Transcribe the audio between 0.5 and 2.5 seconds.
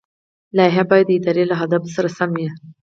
لایحه باید د ادارې له اهدافو سره سمه وي.